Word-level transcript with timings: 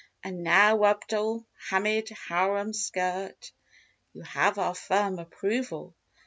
Now, 0.25 0.83
Abdul 0.85 1.45
Hamid 1.69 2.09
harem 2.27 2.73
skirt. 2.73 3.51
You 4.13 4.23
have 4.23 4.57
our 4.57 4.73
firm 4.73 5.19
approval. 5.19 5.93